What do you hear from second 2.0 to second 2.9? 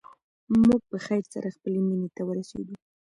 ته ورسېدو.